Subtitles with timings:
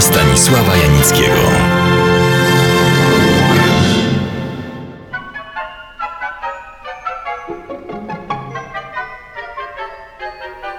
[0.00, 1.34] Stanisława Janickiego.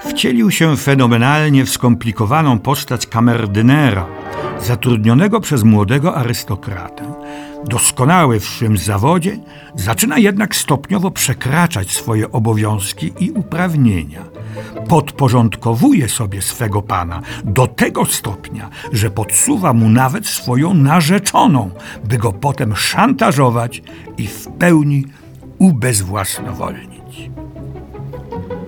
[0.10, 4.06] Wcielił się fenomenalnie w skomplikowaną postać kamerdynera,
[4.60, 7.14] zatrudnionego przez młodego arystokratę.
[7.66, 9.38] Doskonały w swym zawodzie,
[9.76, 14.22] zaczyna jednak stopniowo przekraczać swoje obowiązki i uprawnienia.
[14.88, 21.70] Podporządkowuje sobie swego pana do tego stopnia, że podsuwa mu nawet swoją narzeczoną,
[22.04, 23.82] by go potem szantażować
[24.18, 25.06] i w pełni
[25.58, 27.30] ubezwłasnowolnić.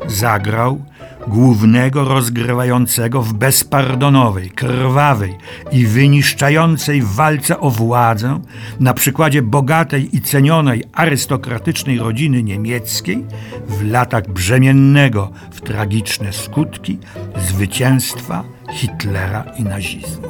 [0.08, 0.82] Zagrał
[1.28, 5.38] głównego rozgrywającego w bezpardonowej, krwawej
[5.72, 8.40] i wyniszczającej walce o władzę
[8.80, 13.26] na przykładzie bogatej i cenionej arystokratycznej rodziny niemieckiej
[13.68, 17.00] w latach brzemiennego w tragiczne skutki
[17.38, 20.28] zwycięstwa Hitlera i nazizmu.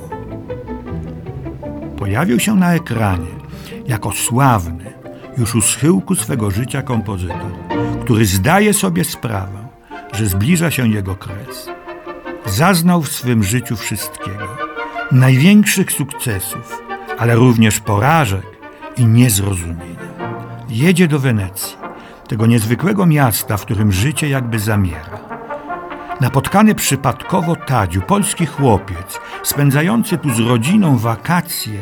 [1.97, 3.37] Pojawił się na ekranie
[3.87, 4.93] jako sławny,
[5.37, 7.51] już u schyłku swego życia kompozytor,
[8.03, 9.66] który zdaje sobie sprawę,
[10.17, 11.69] że zbliża się jego kres.
[12.45, 14.57] Zaznał w swym życiu wszystkiego,
[15.11, 16.81] największych sukcesów,
[17.17, 18.45] ale również porażek
[18.97, 20.07] i niezrozumienia.
[20.69, 21.77] Jedzie do Wenecji,
[22.27, 25.19] tego niezwykłego miasta, w którym życie jakby zamiera.
[26.21, 31.81] Napotkany przypadkowo Tadziu, polski chłopiec, spędzający tu z rodziną wakacje,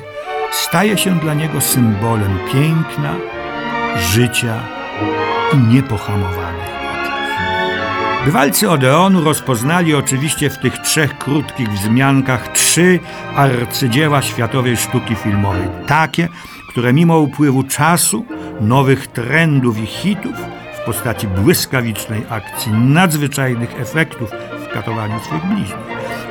[0.52, 3.16] staje się dla niego symbolem piękna,
[3.98, 4.60] życia
[5.54, 6.55] i niepohamowanych
[8.26, 13.00] Bywalcy Odeonu rozpoznali oczywiście w tych trzech krótkich wzmiankach trzy
[13.36, 15.68] arcydzieła światowej sztuki filmowej.
[15.88, 16.28] Takie,
[16.70, 18.26] które mimo upływu czasu,
[18.62, 20.36] nowych trendów i hitów
[20.82, 24.32] w postaci błyskawicznej akcji, nadzwyczajnych efektów
[24.70, 25.76] w katowaniu swych bliźnich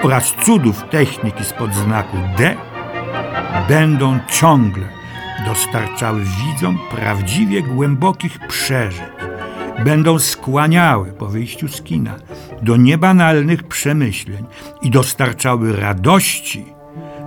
[0.03, 2.57] oraz cudów techniki spod znaku D,
[3.69, 4.89] będą ciągle
[5.47, 9.14] dostarczały widzom prawdziwie głębokich przeżyć
[9.85, 12.17] będą skłaniały po wyjściu z kina
[12.63, 14.45] do niebanalnych przemyśleń
[14.83, 16.65] i dostarczały radości,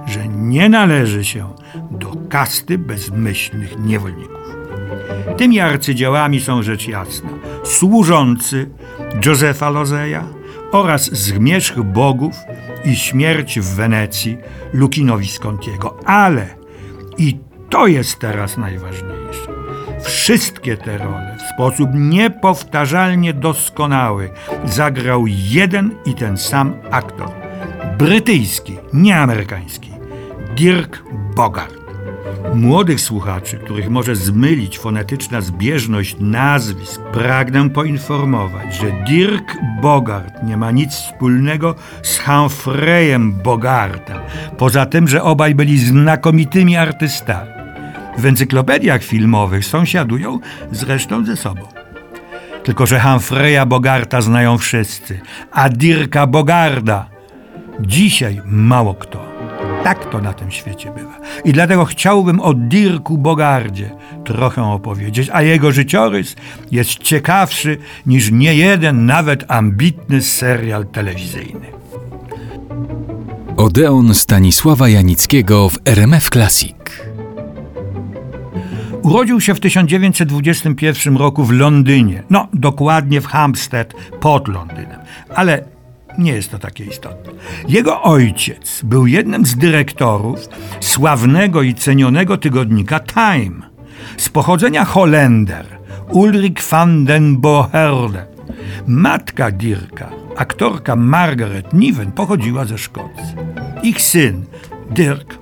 [0.08, 1.54] że nie należy się
[1.92, 4.38] do kasty bezmyślnych niewolników.
[5.38, 7.30] Tymi arcydziełami są rzecz jasna
[7.64, 8.70] służący
[9.26, 10.24] Józefa Lozeja
[10.72, 12.36] oraz Zmierzch Bogów
[12.86, 14.38] i Śmierć w Wenecji
[14.74, 16.00] Lukino Viscontiego.
[16.06, 16.48] Ale
[17.18, 17.38] i
[17.70, 19.67] to jest teraz najważniejsze
[20.04, 24.30] Wszystkie te role w sposób niepowtarzalnie doskonały
[24.66, 27.30] zagrał jeden i ten sam aktor.
[27.98, 29.92] Brytyjski, nie amerykański.
[30.56, 31.04] Dirk
[31.36, 31.78] Bogart.
[32.56, 40.72] Młodych słuchaczy, których może zmylić fonetyczna zbieżność nazwisk, pragnę poinformować, że Dirk Bogart nie ma
[40.72, 44.18] nic wspólnego z Humphreyem Bogartem,
[44.58, 47.57] poza tym, że obaj byli znakomitymi artystami
[48.18, 50.40] w encyklopediach filmowych sąsiadują
[50.72, 51.62] zresztą ze sobą.
[52.64, 55.20] Tylko, że Humphrey'a Bogarta znają wszyscy,
[55.52, 57.10] a Dirka Bogarda
[57.80, 59.38] dzisiaj mało kto.
[59.84, 61.20] Tak to na tym świecie bywa.
[61.46, 63.90] I dlatego chciałbym o Dirku Bogardzie
[64.26, 66.36] trochę opowiedzieć, a jego życiorys
[66.72, 71.68] jest ciekawszy niż niejeden, nawet ambitny serial telewizyjny.
[73.58, 76.76] Odeon Stanisława Janickiego w RMF Classic.
[79.08, 85.00] Urodził się w 1921 roku w Londynie, no dokładnie w Hampstead pod Londynem,
[85.36, 85.64] ale
[86.18, 87.32] nie jest to takie istotne.
[87.68, 90.40] Jego ojciec był jednym z dyrektorów
[90.80, 93.70] sławnego i cenionego tygodnika Time.
[94.18, 95.66] Z pochodzenia Holender,
[96.10, 98.26] Ulrich van den Boherde.
[98.88, 103.36] Matka Dirka, aktorka Margaret Niven, pochodziła ze Szkocji.
[103.84, 104.46] Ich syn,
[104.92, 105.40] Dirk,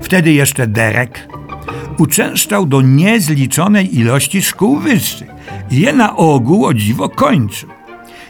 [0.00, 1.28] wtedy jeszcze Derek,
[1.98, 5.30] uczęszczał do niezliczonej ilości szkół wyższych
[5.70, 7.68] i je na ogół o dziwo kończył.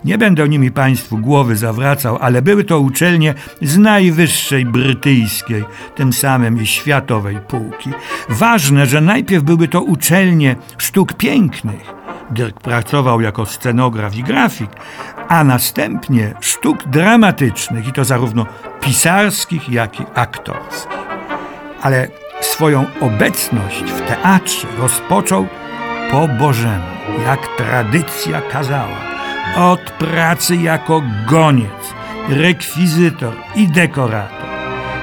[0.05, 5.65] Nie będę nimi Państwu głowy zawracał, ale były to uczelnie z najwyższej brytyjskiej,
[5.95, 7.91] tym samym i światowej półki.
[8.29, 11.95] Ważne, że najpierw były to uczelnie sztuk pięknych.
[12.31, 14.71] Dirk pracował jako scenograf i grafik,
[15.29, 18.47] a następnie sztuk dramatycznych, i to zarówno
[18.81, 20.99] pisarskich, jak i aktorskich.
[21.83, 22.09] Ale
[22.43, 25.47] Swoją obecność w teatrze rozpoczął
[26.11, 26.85] po Bożemu,
[27.27, 28.99] jak tradycja kazała,
[29.57, 31.95] od pracy jako goniec,
[32.29, 34.43] rekwizytor i dekorator.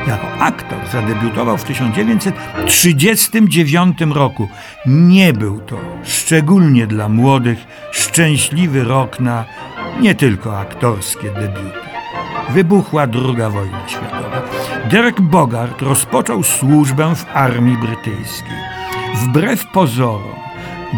[0.07, 4.49] Jako aktor zadebiutował w 1939 roku.
[4.85, 7.59] Nie był to, szczególnie dla młodych,
[7.91, 9.45] szczęśliwy rok na
[10.01, 11.79] nie tylko aktorskie debiuty.
[12.49, 14.28] Wybuchła II wojna światowa.
[14.91, 18.57] Derek Bogart rozpoczął służbę w armii brytyjskiej.
[19.15, 20.35] Wbrew pozorom,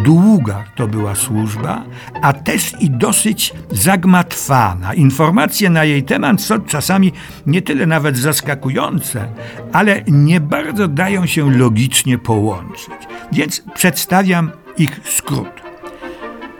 [0.03, 1.83] długa to była służba,
[2.21, 4.93] a też i dosyć zagmatwana.
[4.93, 7.11] Informacje na jej temat są czasami
[7.45, 9.27] nie tyle nawet zaskakujące,
[9.73, 13.07] ale nie bardzo dają się logicznie połączyć.
[13.31, 15.61] Więc przedstawiam ich skrót.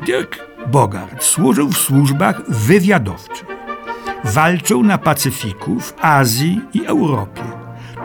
[0.06, 3.61] Dirk Bogart służył w służbach wywiadowczych.
[4.24, 7.42] Walczył na Pacyfiku, w Azji i Europie.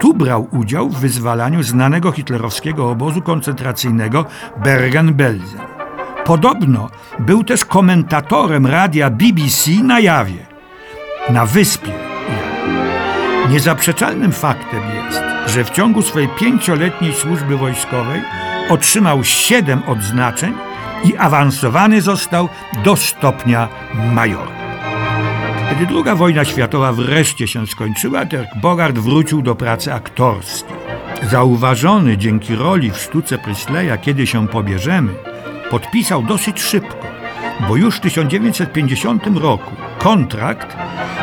[0.00, 4.24] Tu brał udział w wyzwalaniu znanego hitlerowskiego obozu koncentracyjnego
[4.62, 5.60] Bergen-Belsen.
[6.24, 10.46] Podobno był też komentatorem radia BBC na Jawie,
[11.30, 11.92] na wyspie.
[13.50, 18.22] Niezaprzeczalnym faktem jest, że w ciągu swojej pięcioletniej służby wojskowej
[18.70, 20.54] otrzymał siedem odznaczeń
[21.04, 22.48] i awansowany został
[22.84, 23.68] do stopnia
[24.12, 24.65] majora.
[25.70, 30.76] Kiedy II wojna światowa wreszcie się skończyła, Dirk Bogart wrócił do pracy aktorskiej.
[31.30, 35.12] Zauważony dzięki roli w sztuce Prisleya Kiedy się pobierzemy,
[35.70, 37.06] podpisał dosyć szybko,
[37.68, 40.76] bo już w 1950 roku kontrakt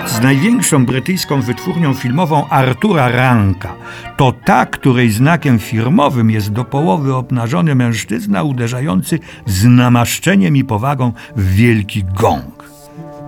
[0.06, 3.76] z największą brytyjską wytwórnią filmową Artura Ranka.
[4.18, 11.12] To ta, której znakiem firmowym jest do połowy obnażony mężczyzna uderzający z namaszczeniem i powagą
[11.36, 12.73] w wielki gong.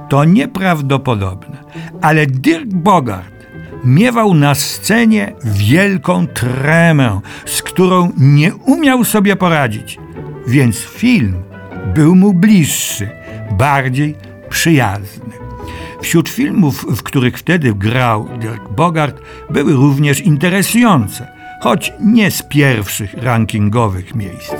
[0.10, 1.57] To nieprawdopodobne,
[2.02, 3.36] ale Dirk Bogart
[3.84, 10.00] miewał na scenie wielką tremę, z którą nie umiał sobie poradzić,
[10.48, 11.36] więc film
[11.94, 13.10] był mu bliższy,
[13.52, 14.16] bardziej
[14.50, 15.36] przyjazny.
[16.02, 21.28] Wśród filmów, w których wtedy grał Dirk Bogart, były również interesujące,
[21.62, 24.54] choć nie z pierwszych rankingowych miejsc.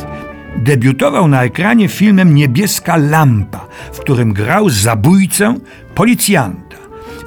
[0.56, 5.56] Debiutował na ekranie filmem Niebieska Lampa, w którym grał zabójcę
[5.96, 6.76] policjanta.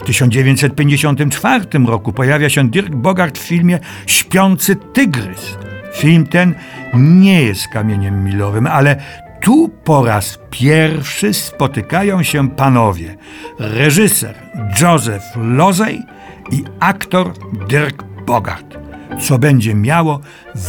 [0.01, 5.57] W 1954 roku pojawia się Dirk Bogart w filmie Śpiący Tygrys.
[5.95, 6.55] Film ten
[6.95, 8.97] nie jest kamieniem milowym, ale
[9.41, 13.17] tu po raz pierwszy spotykają się panowie
[13.59, 14.35] reżyser
[14.81, 16.03] Joseph Lozey
[16.53, 17.33] i aktor
[17.69, 18.79] Dirk Bogart,
[19.21, 20.21] co będzie miało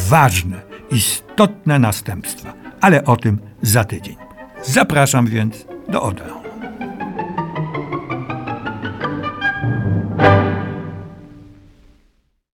[0.09, 2.53] ważne, istotne następstwa.
[2.81, 4.15] Ale o tym za tydzień.
[4.63, 6.48] Zapraszam więc do Odeon.